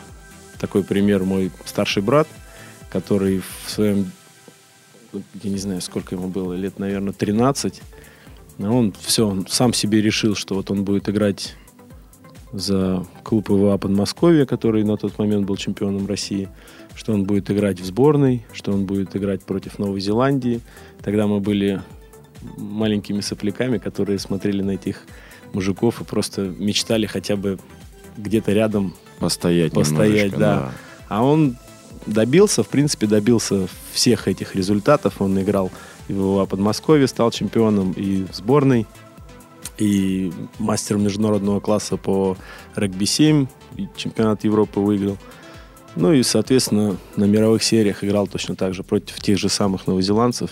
такой 0.60 0.84
пример 0.84 1.24
мой 1.24 1.52
старший 1.66 2.04
брат, 2.04 2.28
который 2.90 3.42
в 3.66 3.70
своем, 3.70 4.12
я 5.44 5.50
не 5.50 5.58
знаю, 5.58 5.82
сколько 5.82 6.16
ему 6.16 6.28
было, 6.28 6.54
лет, 6.54 6.80
наверное, 6.80 7.14
13, 7.14 7.82
он 8.60 8.94
все, 9.02 9.28
он 9.28 9.48
сам 9.48 9.74
себе 9.74 10.02
решил, 10.02 10.36
что 10.36 10.56
вот 10.56 10.72
он 10.72 10.84
будет 10.84 11.10
играть 11.10 11.56
за 12.60 13.06
клуб 13.24 13.50
ИВА 13.50 13.78
Подмосковье, 13.78 14.46
который 14.46 14.84
на 14.84 14.98
тот 14.98 15.18
момент 15.20 15.46
был 15.46 15.58
чемпионом 15.58 16.08
России, 16.08 16.50
что 16.96 17.14
он 17.14 17.26
будет 17.26 17.52
играть 17.52 17.80
в 17.80 17.86
сборной, 17.86 18.46
что 18.54 18.72
он 18.72 18.86
будет 18.86 19.16
играть 19.16 19.44
против 19.44 19.80
Новой 19.80 20.00
Зеландии. 20.00 20.62
Тогда 21.04 21.28
мы 21.28 21.40
были 21.40 21.82
маленькими 22.58 23.22
сопляками, 23.22 23.78
которые 23.78 24.20
смотрели 24.20 24.62
на 24.62 24.72
этих 24.72 25.02
мужиков 25.54 26.02
и 26.02 26.04
просто 26.04 26.42
мечтали 26.42 27.06
хотя 27.06 27.36
бы 27.36 27.60
где-то 28.18 28.52
рядом 28.54 28.94
Постоять 29.20 29.72
постоять, 29.72 30.34
немножечко, 30.34 30.40
да. 30.40 30.72
А 31.08 31.24
он 31.24 31.56
добился, 32.06 32.64
в 32.64 32.68
принципе, 32.68 33.08
добился 33.08 33.68
всех 33.94 34.28
этих 34.28 34.56
результатов. 34.56 35.22
Он 35.22 35.40
играл 35.42 35.72
и 36.08 36.14
в 36.14 36.46
Подмосковье, 36.46 37.08
стал 37.08 37.32
чемпионом 37.32 37.94
и 37.94 38.26
в 38.26 38.36
сборной, 38.36 38.86
и 39.78 40.32
мастером 40.60 41.04
международного 41.04 41.60
класса 41.60 41.98
по 41.98 42.38
регби-7, 42.76 43.48
и 43.78 43.88
чемпионат 43.96 44.44
Европы 44.44 44.80
выиграл. 44.80 45.18
Ну 45.96 46.12
и, 46.14 46.24
соответственно, 46.24 46.98
на 47.16 47.26
мировых 47.26 47.64
сериях 47.64 48.04
играл 48.04 48.28
точно 48.28 48.56
так 48.56 48.74
же 48.74 48.84
против 48.84 49.20
тех 49.22 49.38
же 49.38 49.50
самых 49.50 49.88
новозеландцев, 49.88 50.52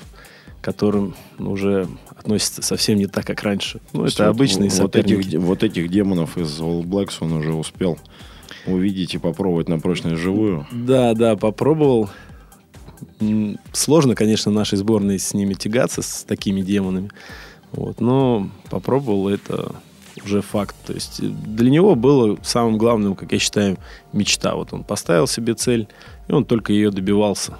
которым 0.61 1.15
ну, 1.37 1.51
уже 1.51 1.87
относится 2.09 2.61
совсем 2.61 2.97
не 2.97 3.07
так, 3.07 3.25
как 3.25 3.43
раньше. 3.43 3.81
Ну, 3.91 4.05
это 4.05 4.29
обычные 4.29 4.69
вот 4.69 4.77
соперники. 4.77 5.27
этих, 5.27 5.39
вот 5.39 5.63
этих 5.63 5.89
демонов 5.89 6.37
из 6.37 6.59
All 6.59 6.83
Blacks 6.83 7.15
он 7.19 7.33
уже 7.33 7.53
успел 7.53 7.99
увидеть 8.65 9.15
и 9.15 9.17
попробовать 9.17 9.67
на 9.67 9.79
прочность 9.79 10.21
живую. 10.21 10.65
Да, 10.71 11.13
да, 11.13 11.35
попробовал. 11.35 12.09
Сложно, 13.73 14.15
конечно, 14.15 14.51
нашей 14.51 14.77
сборной 14.77 15.19
с 15.19 15.33
ними 15.33 15.53
тягаться, 15.53 16.01
с 16.01 16.23
такими 16.23 16.61
демонами. 16.61 17.09
Вот, 17.73 17.99
но 17.99 18.49
попробовал, 18.69 19.29
это 19.29 19.75
уже 20.23 20.41
факт. 20.41 20.75
То 20.85 20.93
есть 20.93 21.19
э, 21.19 21.25
для 21.25 21.69
него 21.69 21.95
было 21.95 22.37
самым 22.43 22.77
главным, 22.77 23.15
как 23.15 23.31
я 23.31 23.39
считаю, 23.39 23.77
мечта. 24.13 24.55
Вот 24.55 24.73
он 24.73 24.83
поставил 24.83 25.27
себе 25.27 25.53
цель, 25.53 25.87
и 26.27 26.31
он 26.31 26.45
только 26.45 26.71
ее 26.71 26.91
добивался 26.91 27.57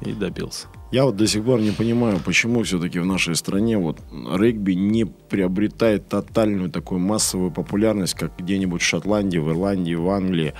и 0.00 0.12
добился. 0.12 0.68
Я 0.92 1.06
вот 1.06 1.16
до 1.16 1.26
сих 1.26 1.44
пор 1.44 1.60
не 1.60 1.72
понимаю, 1.72 2.20
почему 2.24 2.62
все-таки 2.62 3.00
в 3.00 3.06
нашей 3.06 3.34
стране 3.34 3.78
вот 3.78 3.98
регби 4.32 4.74
не 4.74 5.06
приобретает 5.06 6.08
тотальную 6.08 6.70
такую 6.70 7.00
массовую 7.00 7.50
популярность, 7.50 8.14
как 8.14 8.36
где-нибудь 8.38 8.80
в 8.80 8.84
Шотландии, 8.84 9.38
в 9.38 9.50
Ирландии, 9.50 9.94
в 9.94 10.08
Англии 10.08 10.54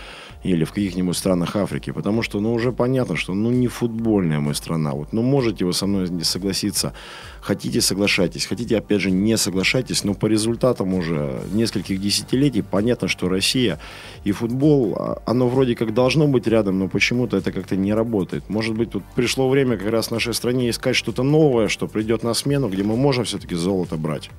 или 0.45 0.65
в 0.65 0.73
каких-нибудь 0.73 1.17
странах 1.17 1.57
Африки. 1.57 1.91
Потому 1.91 2.23
что, 2.23 2.39
ну, 2.41 2.53
уже 2.53 2.71
понятно, 2.71 3.17
что, 3.17 3.35
ну, 3.35 3.51
не 3.51 3.67
футбольная 3.67 4.41
мы 4.41 4.55
страна. 4.55 4.93
Вот, 4.93 5.13
ну, 5.13 5.23
можете 5.23 5.65
вы 5.65 5.73
со 5.73 5.87
мной 5.87 6.09
не 6.11 6.23
согласиться. 6.23 6.93
Хотите, 7.41 7.81
соглашайтесь. 7.81 8.47
Хотите, 8.47 8.77
опять 8.77 9.01
же, 9.01 9.11
не 9.11 9.37
соглашайтесь. 9.39 10.05
Но 10.05 10.15
по 10.15 10.27
результатам 10.27 10.95
уже 10.95 11.43
нескольких 11.53 12.01
десятилетий 12.01 12.63
понятно, 12.63 13.09
что 13.09 13.29
Россия 13.29 13.81
и 14.25 14.33
футбол, 14.33 14.97
а, 14.99 15.23
оно 15.25 15.49
вроде 15.49 15.75
как 15.75 15.95
должно 15.95 16.29
быть 16.29 16.47
рядом, 16.47 16.79
но 16.79 16.89
почему-то 16.89 17.39
это 17.39 17.51
как-то 17.51 17.75
не 17.77 17.95
работает. 17.95 18.49
Может 18.51 18.75
быть, 18.75 18.91
тут 18.91 19.03
пришло 19.15 19.49
время 19.49 19.79
как 19.79 19.91
раз 19.91 20.11
нашей 20.11 20.35
стране 20.35 20.69
искать 20.69 20.95
что-то 20.95 21.23
новое, 21.23 21.69
что 21.69 21.89
придет 21.89 22.23
на 22.23 22.35
смену, 22.35 22.69
где 22.69 22.83
мы 22.83 22.97
можем 22.97 23.25
все-таки 23.25 23.55
золото 23.55 23.97
брать. 23.97 24.31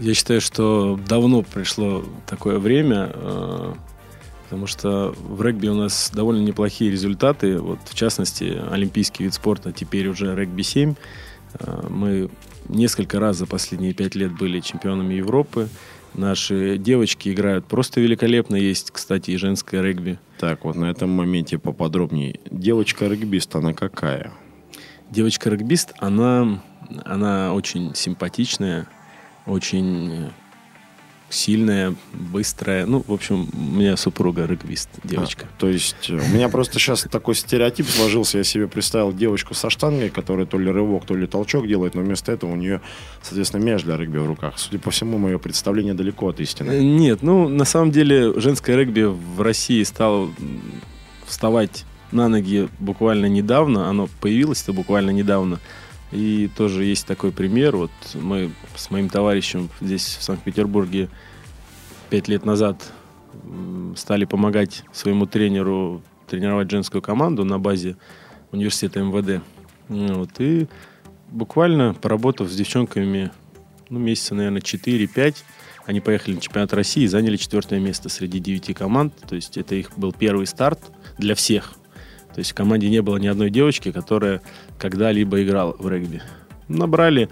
Я 0.00 0.14
считаю, 0.14 0.40
что 0.40 0.98
давно 1.08 1.42
пришло 1.42 2.04
такое 2.26 2.58
время, 2.58 3.10
э, 3.12 3.72
потому 4.48 4.66
что 4.66 5.14
в 5.18 5.42
регби 5.42 5.68
у 5.68 5.74
нас 5.74 6.10
довольно 6.14 6.40
неплохие 6.40 6.90
результаты. 6.90 7.58
Вот, 7.58 7.80
в 7.84 7.94
частности, 7.94 8.58
олимпийский 8.70 9.24
вид 9.24 9.34
спорта 9.34 9.72
теперь 9.72 10.08
уже 10.08 10.34
регби-7. 10.34 10.96
Э, 11.60 11.86
Мы 11.90 12.30
несколько 12.66 13.20
раз 13.20 13.36
за 13.36 13.46
последние 13.46 13.92
пять 13.92 14.14
лет 14.14 14.32
были 14.32 14.60
чемпионами 14.60 15.12
Европы. 15.14 15.68
Наши 16.14 16.78
девочки 16.78 17.28
играют 17.28 17.66
просто 17.66 18.00
великолепно. 18.00 18.56
Есть, 18.56 18.90
кстати, 18.90 19.32
и 19.32 19.36
женское 19.36 19.82
регби. 19.82 20.18
Так, 20.38 20.64
вот 20.64 20.76
на 20.76 20.86
этом 20.86 21.10
моменте 21.10 21.58
поподробнее. 21.58 22.40
Девочка-регбист, 22.50 23.54
она 23.54 23.74
какая? 23.74 24.32
Девочка-регбист, 25.10 25.92
она, 25.98 26.62
она 27.04 27.52
очень 27.52 27.94
симпатичная, 27.94 28.88
очень 29.44 30.10
э, 30.10 30.30
сильная, 31.30 31.94
быстрая. 32.12 32.86
Ну, 32.86 33.04
в 33.06 33.12
общем, 33.12 33.48
у 33.52 33.78
меня 33.78 33.96
супруга 33.96 34.46
регбист, 34.46 34.88
девочка. 35.04 35.46
А, 35.46 35.60
то 35.60 35.68
есть 35.68 36.08
э, 36.08 36.14
у 36.14 36.34
меня 36.34 36.48
просто 36.48 36.78
сейчас 36.78 37.02
такой 37.02 37.34
стереотип 37.34 37.86
сложился. 37.86 38.38
Я 38.38 38.44
себе 38.44 38.66
представил 38.66 39.12
девочку 39.12 39.54
со 39.54 39.68
штангой, 39.68 40.08
которая 40.08 40.46
то 40.46 40.58
ли 40.58 40.70
рывок, 40.70 41.04
то 41.04 41.14
ли 41.14 41.26
толчок 41.26 41.66
делает, 41.66 41.94
но 41.94 42.00
вместо 42.00 42.32
этого 42.32 42.52
у 42.52 42.56
нее, 42.56 42.80
соответственно, 43.22 43.62
мяч 43.62 43.82
для 43.82 43.96
регби 43.96 44.18
в 44.18 44.26
руках. 44.26 44.54
Судя 44.56 44.78
по 44.78 44.90
всему, 44.90 45.18
мое 45.18 45.38
представление 45.38 45.94
далеко 45.94 46.28
от 46.28 46.38
Э, 46.38 46.42
истины. 46.42 46.82
Нет, 46.82 47.22
ну, 47.22 47.48
на 47.48 47.64
самом 47.64 47.90
деле, 47.90 48.38
женское 48.40 48.76
регби 48.76 49.02
в 49.02 49.40
России 49.40 49.82
стало 49.82 50.30
вставать 51.26 51.84
на 52.12 52.28
ноги 52.28 52.68
буквально 52.78 53.26
недавно. 53.26 53.88
Оно 53.88 54.08
появилось-то 54.20 54.72
буквально 54.72 55.10
недавно. 55.10 55.60
И 56.12 56.48
тоже 56.56 56.84
есть 56.84 57.06
такой 57.06 57.32
пример. 57.32 57.76
Вот 57.76 57.90
мы 58.14 58.50
с 58.76 58.90
моим 58.90 59.08
товарищем 59.08 59.68
здесь, 59.80 60.16
в 60.18 60.22
Санкт-Петербурге, 60.22 61.08
пять 62.10 62.28
лет 62.28 62.44
назад 62.44 62.92
стали 63.96 64.24
помогать 64.24 64.84
своему 64.92 65.26
тренеру 65.26 66.02
тренировать 66.26 66.70
женскую 66.70 67.02
команду 67.02 67.44
на 67.44 67.58
базе 67.58 67.96
университета 68.52 69.00
МВД. 69.00 69.42
Вот, 69.88 70.30
и 70.38 70.68
буквально 71.30 71.94
поработав 71.94 72.50
с 72.50 72.54
девчонками 72.54 73.30
ну, 73.88 73.98
месяца, 73.98 74.34
наверное, 74.34 74.60
4-5, 74.60 75.36
они 75.86 76.00
поехали 76.00 76.34
на 76.34 76.40
чемпионат 76.40 76.74
России 76.74 77.04
и 77.04 77.06
заняли 77.06 77.36
четвертое 77.36 77.80
место 77.80 78.10
среди 78.10 78.38
девяти 78.38 78.74
команд. 78.74 79.14
То 79.26 79.34
есть 79.34 79.56
это 79.56 79.74
их 79.74 79.96
был 79.98 80.12
первый 80.12 80.46
старт 80.46 80.80
для 81.16 81.34
всех. 81.34 81.77
То 82.38 82.40
есть 82.40 82.52
в 82.52 82.54
команде 82.54 82.88
не 82.88 83.02
было 83.02 83.16
ни 83.16 83.26
одной 83.26 83.50
девочки, 83.50 83.90
которая 83.90 84.40
когда-либо 84.78 85.42
играла 85.42 85.74
в 85.76 85.88
регби. 85.88 86.22
Набрали 86.68 87.28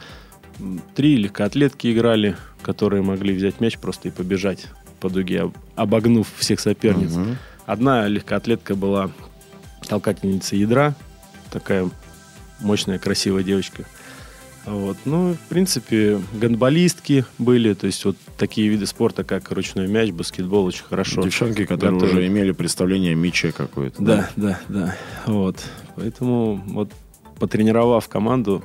три 0.96 1.16
легкоатлетки 1.16 1.92
играли, 1.92 2.34
которые 2.60 3.04
могли 3.04 3.32
взять 3.32 3.60
мяч 3.60 3.78
просто 3.78 4.08
и 4.08 4.10
побежать 4.10 4.66
по 4.98 5.08
дуге, 5.08 5.42
об- 5.42 5.56
обогнув 5.76 6.26
всех 6.36 6.58
соперниц. 6.58 7.12
Мгм. 7.12 7.36
Одна 7.66 8.08
легкоатлетка 8.08 8.74
была 8.74 9.12
толкательница 9.88 10.56
ядра, 10.56 10.96
такая 11.52 11.88
мощная, 12.58 12.98
красивая 12.98 13.44
девочка. 13.44 13.84
Вот. 14.66 14.96
Ну, 15.04 15.34
в 15.34 15.48
принципе, 15.48 16.20
гандболистки 16.32 17.24
были, 17.38 17.74
то 17.74 17.86
есть 17.86 18.04
вот 18.04 18.16
такие 18.36 18.68
виды 18.68 18.86
спорта, 18.86 19.22
как 19.24 19.50
ручной 19.52 19.86
мяч, 19.86 20.10
баскетбол, 20.10 20.66
очень 20.66 20.84
хорошо. 20.84 21.22
Девчонки, 21.22 21.64
которые 21.64 22.00
готовы. 22.00 22.12
уже 22.12 22.26
имели 22.26 22.50
представление 22.52 23.12
о 23.12 23.16
мяче 23.16 23.52
какое-то. 23.52 24.02
Да, 24.02 24.30
да, 24.36 24.60
да. 24.68 24.96
Вот. 25.26 25.62
Поэтому 25.94 26.62
вот 26.66 26.90
потренировав 27.38 28.08
команду, 28.08 28.64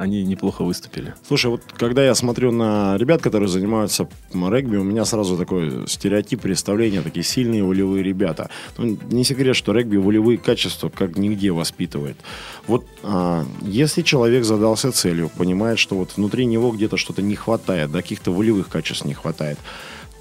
они 0.00 0.24
неплохо 0.24 0.64
выступили. 0.64 1.14
Слушай, 1.28 1.50
вот 1.50 1.62
когда 1.76 2.02
я 2.02 2.14
смотрю 2.14 2.52
на 2.52 2.96
ребят, 2.96 3.20
которые 3.20 3.50
занимаются 3.50 4.08
регби, 4.32 4.76
у 4.76 4.82
меня 4.82 5.04
сразу 5.04 5.36
такой 5.36 5.86
стереотип 5.86 6.40
представления, 6.40 7.02
такие 7.02 7.22
сильные 7.22 7.62
волевые 7.62 8.02
ребята. 8.02 8.48
Ну, 8.78 8.96
не 9.10 9.24
секрет, 9.24 9.54
что 9.56 9.74
регби 9.74 9.98
волевые 9.98 10.38
качества 10.38 10.88
как 10.88 11.18
нигде 11.18 11.50
воспитывает. 11.50 12.16
Вот 12.66 12.86
а, 13.02 13.44
если 13.60 14.00
человек 14.00 14.44
задался 14.44 14.90
целью, 14.90 15.28
понимает, 15.36 15.78
что 15.78 15.96
вот 15.96 16.16
внутри 16.16 16.46
него 16.46 16.70
где-то 16.70 16.96
что-то 16.96 17.20
не 17.20 17.34
хватает, 17.34 17.92
да, 17.92 18.00
каких-то 18.00 18.32
волевых 18.32 18.70
качеств 18.70 19.04
не 19.04 19.12
хватает, 19.12 19.58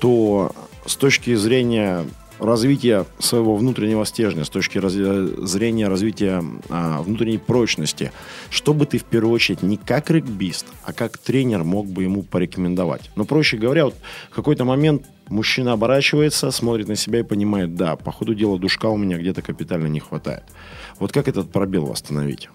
то 0.01 0.51
с 0.85 0.97
точки 0.97 1.35
зрения 1.35 2.05
развития 2.39 3.05
своего 3.19 3.55
внутреннего 3.55 4.05
стержня, 4.05 4.43
с 4.43 4.49
точки 4.49 4.77
раз- 4.77 4.93
зрения 4.93 5.87
развития 5.87 6.43
а, 6.69 7.01
внутренней 7.01 7.37
прочности, 7.37 8.11
что 8.49 8.73
бы 8.73 8.85
ты 8.85 8.97
в 8.97 9.03
первую 9.03 9.33
очередь 9.33 9.61
не 9.61 9.77
как 9.77 10.09
регбист, 10.09 10.65
а 10.83 10.93
как 10.93 11.17
тренер 11.17 11.63
мог 11.63 11.87
бы 11.87 12.03
ему 12.03 12.23
порекомендовать? 12.23 13.11
Но 13.15 13.25
проще 13.25 13.57
говоря, 13.57 13.85
вот 13.85 13.95
в 14.31 14.35
какой-то 14.35 14.65
момент 14.65 15.05
мужчина 15.27 15.73
оборачивается, 15.73 16.51
смотрит 16.51 16.87
на 16.87 16.95
себя 16.95 17.19
и 17.19 17.23
понимает, 17.23 17.75
да, 17.75 17.95
по 17.95 18.11
ходу 18.11 18.33
дела 18.33 18.57
душка 18.57 18.87
у 18.87 18.97
меня 18.97 19.17
где-то 19.17 19.41
капитально 19.41 19.87
не 19.87 19.99
хватает. 19.99 20.43
Вот 20.99 21.11
как 21.11 21.27
этот 21.27 21.51
пробел 21.51 21.85
восстановить? 21.85 22.49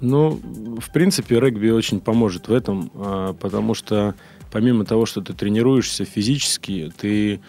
Ну, 0.00 0.40
в 0.80 0.92
принципе, 0.92 1.38
регби 1.38 1.68
очень 1.68 2.00
поможет 2.00 2.48
в 2.48 2.52
этом, 2.52 2.90
а, 2.94 3.34
потому 3.34 3.74
что 3.74 4.14
помимо 4.50 4.84
того, 4.84 5.06
что 5.06 5.20
ты 5.20 5.32
тренируешься 5.34 6.04
физически, 6.04 6.92
ты 6.96 7.40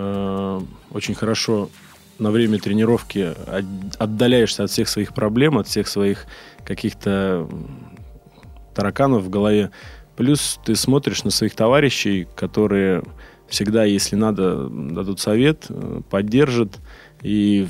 э, 0.00 0.60
очень 0.92 1.14
хорошо 1.14 1.68
на 2.18 2.30
время 2.30 2.58
тренировки 2.58 3.34
от- 3.46 3.96
отдаляешься 3.98 4.64
от 4.64 4.70
всех 4.70 4.88
своих 4.88 5.14
проблем, 5.14 5.58
от 5.58 5.66
всех 5.66 5.88
своих 5.88 6.26
каких-то 6.64 7.48
тараканов 8.74 9.22
в 9.24 9.30
голове. 9.30 9.70
Плюс 10.16 10.58
ты 10.64 10.76
смотришь 10.76 11.24
на 11.24 11.30
своих 11.30 11.54
товарищей, 11.54 12.28
которые 12.36 13.02
всегда, 13.48 13.84
если 13.84 14.16
надо, 14.16 14.68
дадут 14.68 15.20
совет, 15.20 15.66
э, 15.68 16.02
поддержат. 16.08 16.78
И 17.22 17.68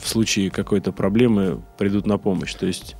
в 0.00 0.08
случае 0.08 0.50
какой-то 0.50 0.92
проблемы 0.92 1.62
придут 1.78 2.06
на 2.06 2.18
помощь. 2.18 2.54
То 2.54 2.66
есть 2.66 2.96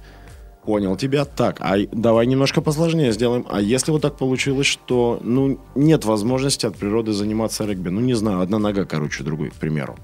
Понял 0.67 0.97
тебя. 0.97 1.25
Так, 1.25 1.59
а 1.61 1.77
давай 1.93 2.27
немножко 2.27 2.61
посложнее 2.61 3.13
сделаем. 3.13 3.47
А 3.49 3.61
если 3.61 3.93
вот 3.93 4.03
так 4.03 4.17
получилось, 4.17 4.67
что 4.67 5.21
ну 5.23 5.61
нет 5.77 6.05
возможности 6.05 6.67
от 6.67 6.77
природы 6.77 7.13
заниматься 7.13 7.65
регби? 7.65 7.89
Ну, 7.89 8.01
не 8.01 8.15
знаю, 8.15 8.41
одна 8.41 8.59
нога 8.59 8.85
короче 8.85 9.23
другой, 9.23 9.51
к 9.51 9.55
примеру. 9.55 9.97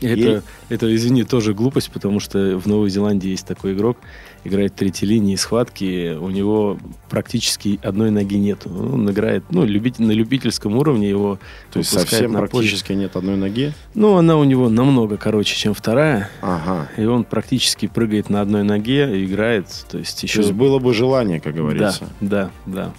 Это, 0.00 0.20
Ей- 0.20 0.40
это, 0.68 0.94
извини, 0.94 1.24
тоже 1.24 1.54
глупость, 1.54 1.90
потому 1.90 2.20
что 2.20 2.58
в 2.58 2.66
Новой 2.66 2.90
Зеландии 2.90 3.30
есть 3.30 3.46
такой 3.46 3.74
игрок, 3.74 3.98
играет 4.44 4.74
третьей 4.74 5.08
линии 5.08 5.36
схватки, 5.36 6.14
у 6.14 6.30
него 6.30 6.78
практически 7.10 7.78
одной 7.82 8.10
ноги 8.10 8.36
нету. 8.36 8.70
Он 8.70 9.10
играет, 9.10 9.44
ну, 9.50 9.64
любитель, 9.64 10.04
на 10.04 10.12
любительском 10.12 10.76
уровне 10.76 11.08
его 11.08 11.38
То 11.72 11.80
есть 11.80 11.90
совсем 11.90 12.32
практически 12.32 12.92
нет 12.92 13.16
одной 13.16 13.36
ноги? 13.36 13.72
Ну, 13.94 14.16
она 14.16 14.36
у 14.36 14.44
него 14.44 14.68
намного 14.68 15.16
короче, 15.16 15.54
чем 15.56 15.74
вторая, 15.74 16.30
Ага. 16.40 16.88
и 16.96 17.04
он 17.04 17.24
практически 17.24 17.86
прыгает 17.86 18.30
на 18.30 18.40
одной 18.40 18.62
ноге 18.62 19.20
и 19.20 19.26
играет, 19.26 19.66
то 19.90 19.98
есть 19.98 20.22
еще... 20.22 20.36
То 20.36 20.42
есть 20.42 20.54
было 20.54 20.78
бы 20.78 20.94
желание, 20.94 21.40
как 21.40 21.54
говорится. 21.54 22.08
Да, 22.20 22.50
да, 22.66 22.84
да. 22.86 22.92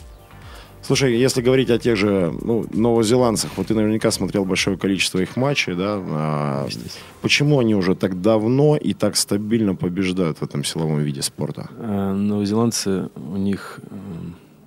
Слушай, 0.92 1.16
если 1.16 1.42
говорить 1.42 1.70
о 1.70 1.78
тех 1.78 1.96
же 1.96 2.38
ну, 2.42 2.66
новозеландцах, 2.70 3.52
вот 3.56 3.68
ты 3.68 3.74
наверняка 3.74 4.12
смотрел 4.12 4.44
большое 4.44 4.78
количество 4.78 5.20
их 5.20 5.38
матчей, 5.38 5.74
да? 5.74 5.98
А 5.98 6.68
почему 7.22 7.60
они 7.60 7.76
уже 7.76 7.96
так 7.96 8.22
давно 8.22 8.76
и 8.76 8.94
так 8.94 9.16
стабильно 9.16 9.74
побеждают 9.74 10.40
в 10.40 10.44
этом 10.44 10.66
силовом 10.66 11.00
виде 11.00 11.22
спорта? 11.22 11.70
А 11.78 12.14
Новозеландцы, 12.14 13.10
у 13.16 13.38
них 13.38 13.80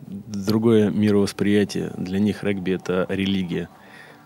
другое 0.09 0.88
мировосприятие. 0.88 1.93
Для 1.99 2.19
них 2.21 2.43
регби 2.43 2.73
это 2.73 3.04
религия. 3.11 3.69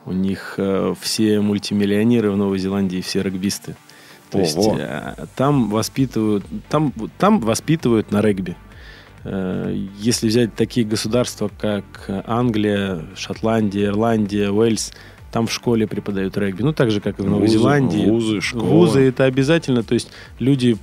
У 0.06 0.12
них 0.12 0.54
э, 0.56 0.94
все 1.00 1.40
мультимиллионеры 1.40 2.30
в 2.30 2.36
Новой 2.36 2.60
Зеландии, 2.60 3.00
все 3.00 3.22
регбисты. 3.22 3.74
То 4.30 4.38
есть 4.38 4.56
Ого. 4.56 4.76
э, 4.78 5.26
там 5.34 5.68
воспитывают, 5.68 6.44
там, 6.68 6.92
там 7.18 7.40
воспитывают 7.40 8.12
на 8.12 8.22
регби. 8.22 8.56
Э, 9.24 9.74
Если 9.98 10.28
взять 10.28 10.54
такие 10.54 10.86
государства, 10.86 11.50
как 11.60 12.08
Англия, 12.26 13.04
Шотландия, 13.16 13.86
Ирландия, 13.86 14.50
Уэльс, 14.50 14.92
там 15.32 15.46
в 15.46 15.52
школе 15.52 15.86
преподают 15.86 16.36
регби. 16.38 16.62
Ну, 16.62 16.72
так 16.72 16.90
же, 16.90 17.00
как 17.00 17.18
и 17.18 17.22
в 17.22 17.26
Новой 17.26 17.42
Вузы, 17.42 17.58
Зеландии. 17.58 18.06
вузы, 18.06 18.40
школы. 18.40 18.64
Вузы 18.64 19.00
это 19.00 19.24
обязательно. 19.24 19.82
То 19.82 19.92
есть 19.94 20.10
люди, 20.38 20.78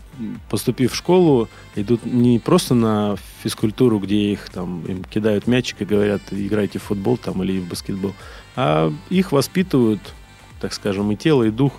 поступив 0.50 0.92
в 0.92 0.96
школу, 0.96 1.50
идут 1.75 2.06
не 2.06 2.38
просто 2.39 2.75
на 2.75 3.15
физкультуру, 3.42 3.98
где 4.00 4.34
их 4.34 4.50
там 4.50 4.86
им 4.86 5.04
кидают 5.04 5.48
мячик 5.48 5.82
и 5.82 5.86
говорят, 5.86 6.22
играйте 6.32 6.77
в 6.77 6.84
футбол 6.84 7.18
там 7.18 7.42
или 7.44 7.60
в 7.60 7.68
баскетбол, 7.68 8.13
а 8.56 8.94
их 9.10 9.32
воспитывают, 9.32 10.01
так 10.62 10.74
скажем, 10.74 11.12
и 11.12 11.15
тело, 11.15 11.44
и 11.44 11.50
дух 11.50 11.74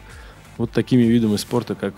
вот 0.59 0.73
такими 0.73 1.03
видами 1.03 1.37
спорта, 1.37 1.77
как 1.77 1.95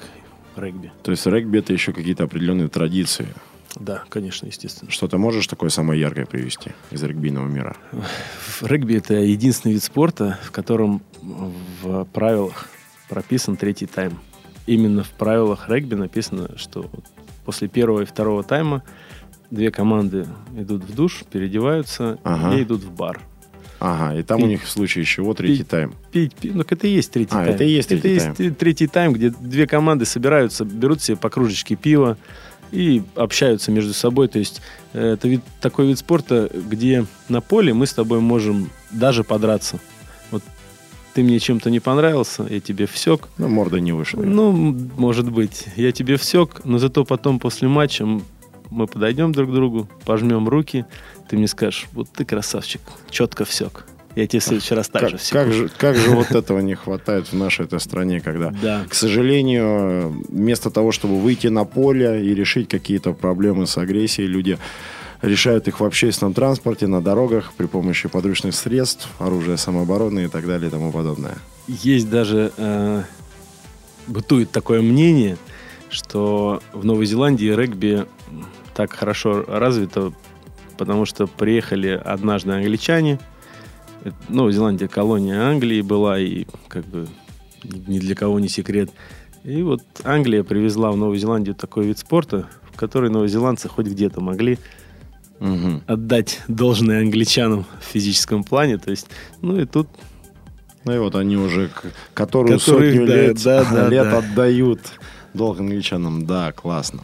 регби. 0.54 0.92
То 1.02 1.12
есть 1.12 1.26
регби 1.26 1.60
это 1.60 1.72
еще 1.72 1.92
какие-то 1.92 2.24
определенные 2.24 2.68
традиции. 2.68 3.28
Да, 3.76 4.02
конечно, 4.08 4.46
естественно. 4.46 4.90
Что 4.90 5.08
ты 5.08 5.18
можешь 5.18 5.46
такое 5.46 5.70
самое 5.70 6.00
яркое 6.00 6.26
привести 6.26 6.70
из 6.90 7.02
регбийного 7.02 7.46
мира? 7.46 7.76
Регби 8.62 8.96
это 8.96 9.14
единственный 9.14 9.72
вид 9.74 9.82
спорта, 9.82 10.38
в 10.42 10.50
котором 10.50 11.02
в 11.22 12.04
правилах 12.06 12.68
прописан 13.08 13.56
третий 13.56 13.86
тайм. 13.86 14.18
Именно 14.66 15.04
в 15.04 15.10
правилах 15.10 15.68
регби 15.68 15.94
написано, 15.94 16.50
что 16.56 16.90
после 17.44 17.68
первого 17.68 18.02
и 18.02 18.04
второго 18.04 18.42
тайма 18.42 18.82
две 19.50 19.70
команды 19.70 20.26
идут 20.56 20.84
в 20.84 20.94
душ, 20.94 21.24
переодеваются 21.30 22.18
Ага. 22.24 22.56
и 22.56 22.62
идут 22.62 22.82
в 22.82 22.90
бар. 22.92 23.20
Ага, 23.80 24.18
и 24.18 24.22
там 24.24 24.38
у 24.38 24.40
Пить- 24.42 24.48
них 24.50 24.64
в 24.64 24.68
случае 24.68 25.04
чего 25.04 25.34
третий 25.34 25.58
пить- 25.58 25.68
тайм. 25.68 25.94
Пить, 26.10 26.34
пить. 26.34 26.54
Ну, 26.54 26.64
это 26.68 26.86
и 26.86 26.90
есть 26.90 27.12
третий 27.12 27.30
А, 27.32 27.44
тайм. 27.44 27.54
это 27.54 27.64
и 27.64 27.68
есть 27.70 27.88
третий 27.88 28.08
есть 28.14 28.34
т- 28.34 28.50
третий 28.50 28.88
тайм, 28.88 29.12
где 29.12 29.30
две 29.30 29.66
команды 29.68 30.04
собираются, 30.04 30.64
берут 30.64 31.00
себе 31.00 31.16
по 31.16 31.30
кружечке 31.30 31.76
пива 31.76 32.18
и 32.70 33.02
общаются 33.14 33.70
между 33.70 33.92
собой. 33.94 34.28
То 34.28 34.38
есть 34.38 34.62
э, 34.92 35.14
это 35.14 35.28
вид, 35.28 35.42
такой 35.60 35.86
вид 35.86 35.98
спорта, 35.98 36.50
где 36.52 37.06
на 37.28 37.40
поле 37.40 37.74
мы 37.74 37.86
с 37.86 37.94
тобой 37.94 38.20
можем 38.20 38.70
даже 38.90 39.24
подраться. 39.24 39.78
Вот 40.30 40.42
ты 41.14 41.22
мне 41.22 41.38
чем-то 41.38 41.70
не 41.70 41.80
понравился, 41.80 42.46
я 42.48 42.60
тебе 42.60 42.86
всек. 42.86 43.28
Ну, 43.38 43.48
морда 43.48 43.80
не 43.80 43.92
вышла. 43.92 44.22
Ну, 44.22 44.52
может 44.96 45.30
быть, 45.30 45.66
я 45.76 45.92
тебе 45.92 46.16
всек, 46.16 46.62
но 46.64 46.78
зато 46.78 47.04
потом 47.04 47.38
после 47.38 47.68
матча 47.68 48.06
мы 48.70 48.86
подойдем 48.86 49.32
друг 49.32 49.50
к 49.50 49.52
другу, 49.52 49.88
пожмем 50.04 50.48
руки, 50.48 50.84
ты 51.28 51.36
мне 51.36 51.48
скажешь, 51.48 51.86
вот 51.92 52.08
ты 52.10 52.24
красавчик, 52.24 52.82
четко 53.10 53.44
всек. 53.44 53.87
Я 54.18 54.26
тебе 54.26 54.40
в 54.40 54.42
следующий 54.42 54.74
раз 54.74 54.88
так 54.88 55.02
как, 55.02 55.10
же 55.10 55.16
всеку. 55.16 55.38
как 55.38 55.52
же, 55.52 55.70
как 55.78 55.96
же 55.96 56.10
вот 56.10 56.32
этого 56.32 56.58
не 56.58 56.74
хватает 56.74 57.28
в 57.28 57.34
нашей 57.34 57.66
этой 57.66 57.78
стране, 57.78 58.20
когда, 58.20 58.52
Да. 58.60 58.84
к 58.88 58.94
сожалению, 58.94 60.24
вместо 60.28 60.70
того, 60.70 60.90
чтобы 60.90 61.20
выйти 61.20 61.46
на 61.46 61.64
поле 61.64 62.26
и 62.26 62.34
решить 62.34 62.68
какие-то 62.68 63.12
проблемы 63.12 63.68
с 63.68 63.78
агрессией, 63.78 64.26
люди 64.26 64.58
решают 65.22 65.68
их 65.68 65.78
в 65.78 65.84
общественном 65.84 66.34
транспорте, 66.34 66.88
на 66.88 67.00
дорогах, 67.00 67.52
при 67.56 67.66
помощи 67.66 68.08
подручных 68.08 68.56
средств, 68.56 69.08
оружия 69.20 69.56
самообороны 69.56 70.24
и 70.24 70.28
так 70.28 70.48
далее 70.48 70.66
и 70.66 70.70
тому 70.70 70.90
подобное. 70.90 71.36
Есть 71.68 72.10
даже 72.10 72.50
э, 72.56 73.02
бытует 74.08 74.50
такое 74.50 74.82
мнение, 74.82 75.36
что 75.90 76.60
в 76.72 76.84
Новой 76.84 77.06
Зеландии 77.06 77.54
регби 77.54 78.04
так 78.74 78.92
хорошо 78.92 79.44
развито, 79.46 80.12
потому 80.76 81.04
что 81.04 81.28
приехали 81.28 82.00
однажды 82.04 82.50
англичане. 82.50 83.20
Новая 84.28 84.52
Зеландия 84.52 84.88
колония 84.88 85.42
Англии 85.42 85.80
была, 85.80 86.18
и 86.18 86.46
как 86.68 86.84
бы 86.86 87.08
ни 87.64 87.98
для 87.98 88.14
кого 88.14 88.38
не 88.40 88.48
секрет. 88.48 88.90
И 89.44 89.62
вот 89.62 89.82
Англия 90.04 90.42
привезла 90.44 90.90
в 90.90 90.96
Новую 90.96 91.18
Зеландию 91.18 91.54
такой 91.54 91.86
вид 91.86 91.98
спорта, 91.98 92.48
в 92.72 92.76
который 92.76 93.10
новозеландцы 93.10 93.68
хоть 93.68 93.86
где-то 93.86 94.20
могли 94.20 94.58
Мгм. 95.40 95.82
отдать 95.86 96.40
должное 96.48 97.00
англичанам 97.00 97.64
в 97.80 97.84
физическом 97.84 98.42
плане. 98.44 98.78
То 98.78 98.90
есть, 98.90 99.06
ну 99.40 99.58
и 99.60 99.64
тут 99.64 99.88
Ну 100.84 100.94
и 100.94 100.98
вот 100.98 101.14
они 101.14 101.36
уже 101.36 101.70
которую 102.14 102.58
Которых, 102.58 102.62
сотню 102.92 103.06
да, 103.06 103.14
лет, 103.14 103.42
да, 103.42 103.64
да, 103.72 103.88
лет 103.88 104.04
да. 104.04 104.18
отдают 104.18 104.80
долг 105.34 105.60
англичанам. 105.60 106.26
Да, 106.26 106.52
классно. 106.52 107.00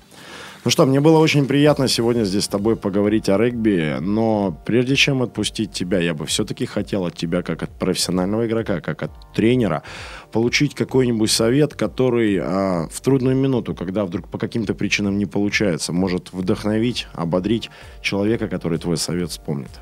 Ну 0.65 0.71
что, 0.71 0.87
мне 0.87 0.99
было 1.01 1.19
очень 1.19 1.45
приятно 1.45 1.89
сегодня 1.89 2.25
здесь 2.25 2.45
с 2.45 2.49
тобой 2.49 2.75
поговорить 2.77 3.29
о 3.29 3.37
регби, 3.37 3.99
но 4.01 4.59
прежде 4.65 4.97
чем 4.97 5.23
отпустить 5.23 5.73
тебя, 5.73 5.99
я 5.99 6.15
бы 6.15 6.25
все-таки 6.25 6.65
хотел 6.65 7.05
от 7.05 7.15
тебя, 7.15 7.43
как 7.43 7.63
от 7.63 7.79
профессионального 7.79 8.47
игрока, 8.47 8.81
как 8.81 9.03
от 9.03 9.11
тренера, 9.35 9.83
получить 10.33 10.75
какой-нибудь 10.75 11.31
совет, 11.31 11.75
который 11.75 12.39
а, 12.41 12.89
в 12.91 12.99
трудную 13.03 13.37
минуту, 13.37 13.75
когда 13.75 14.07
вдруг 14.07 14.31
по 14.31 14.39
каким-то 14.39 14.73
причинам 14.73 15.19
не 15.19 15.27
получается, 15.27 15.93
может 15.93 16.33
вдохновить, 16.33 17.09
ободрить 17.13 17.69
человека, 18.01 18.49
который 18.49 18.79
твой 18.79 18.97
совет 18.97 19.33
вспомнит. 19.33 19.81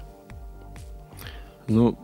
Ну, 1.68 1.96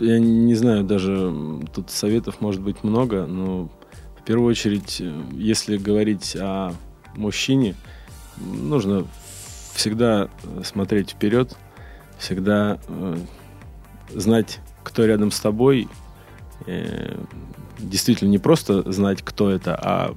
я 0.00 0.18
не 0.18 0.54
знаю, 0.54 0.84
даже 0.84 1.34
тут 1.74 1.90
советов 1.90 2.40
может 2.40 2.62
быть 2.62 2.82
много, 2.82 3.26
но 3.26 3.70
в 4.18 4.24
первую 4.24 4.48
очередь, 4.48 5.02
э, 5.02 5.12
если 5.32 5.76
говорить 5.76 6.34
о 6.40 6.72
мужчине, 7.14 7.74
нужно 8.36 9.06
всегда 9.74 10.28
э, 10.42 10.62
смотреть 10.64 11.10
вперед, 11.10 11.56
всегда 12.18 12.78
э, 12.88 13.16
знать, 14.14 14.60
кто 14.82 15.04
рядом 15.04 15.30
с 15.30 15.40
тобой. 15.40 15.88
Э, 16.66 17.16
действительно, 17.78 18.28
не 18.28 18.38
просто 18.38 18.90
знать, 18.90 19.22
кто 19.22 19.50
это, 19.50 19.78
а 19.80 20.14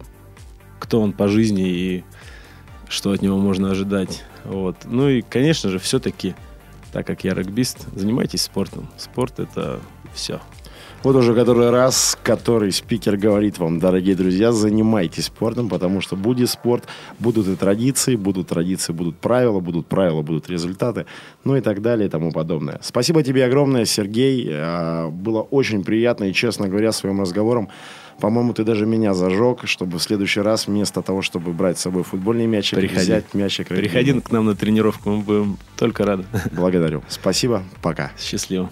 кто 0.80 1.02
он 1.02 1.14
по 1.14 1.28
жизни 1.28 1.68
и 1.68 2.04
что 2.88 3.12
от 3.12 3.22
него 3.22 3.38
можно 3.38 3.72
ожидать. 3.72 4.24
Вот. 4.44 4.78
Ну 4.86 5.10
и, 5.10 5.22
конечно 5.22 5.70
же, 5.70 5.80
все-таки 5.80 6.36
так 6.96 7.06
как 7.06 7.26
я 7.26 7.34
регбист, 7.34 7.88
занимайтесь 7.94 8.44
спортом. 8.44 8.88
Спорт 8.96 9.42
это 9.42 9.82
все. 10.14 10.40
Вот 11.06 11.16
уже 11.18 11.36
который 11.36 11.70
раз, 11.70 12.18
который 12.24 12.72
спикер 12.72 13.16
говорит 13.16 13.60
вам, 13.60 13.78
дорогие 13.78 14.16
друзья, 14.16 14.52
занимайтесь 14.52 15.26
спортом, 15.26 15.70
потому 15.70 16.02
что 16.02 16.16
будет 16.16 16.50
спорт, 16.50 16.86
будут 17.20 17.48
и 17.48 17.56
традиции, 17.56 18.16
будут 18.16 18.48
традиции, 18.48 18.92
будут 18.92 19.16
правила, 19.18 19.60
будут 19.60 19.86
правила, 19.86 20.24
будут 20.24 20.50
результаты, 20.50 21.06
ну 21.44 21.56
и 21.56 21.62
так 21.62 21.84
далее 21.84 22.08
и 22.08 22.10
тому 22.10 22.32
подобное. 22.32 22.80
Спасибо 22.82 23.22
тебе 23.22 23.46
огромное, 23.46 23.86
Сергей. 23.86 24.50
А, 24.52 25.12
Было 25.12 25.44
очень 25.44 25.84
приятно 25.84 26.24
и, 26.24 26.34
честно 26.34 26.70
говоря, 26.70 26.92
своим 26.92 27.22
разговором, 27.22 27.70
по-моему, 28.20 28.54
ты 28.54 28.64
даже 28.64 28.88
меня 28.88 29.14
зажег, 29.14 29.60
чтобы 29.66 30.00
в 30.00 30.02
следующий 30.02 30.42
раз 30.42 30.66
вместо 30.66 31.04
того, 31.04 31.22
чтобы 31.22 31.54
брать 31.54 31.78
с 31.78 31.82
собой 31.82 32.02
футбольный 32.02 32.48
мячик, 32.48 32.80
Приходи. 32.80 33.02
взять 33.02 33.34
мячик. 33.36 33.68
Приходи 33.68 34.20
к 34.22 34.32
нам 34.32 34.46
на 34.46 34.56
тренировку, 34.56 35.12
мы 35.12 35.22
будем 35.22 35.58
только 35.78 36.04
рады. 36.04 36.26
Благодарю. 36.52 37.04
Спасибо. 37.10 37.62
Пока. 37.84 38.12
Счастливо. 38.18 38.72